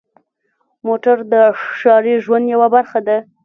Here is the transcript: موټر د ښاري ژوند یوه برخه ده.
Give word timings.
موټر 0.87 1.17
د 1.33 1.35
ښاري 1.77 2.15
ژوند 2.25 2.45
یوه 2.53 2.67
برخه 2.75 2.99
ده. 3.07 3.17